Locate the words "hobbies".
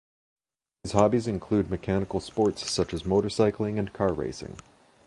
0.93-1.27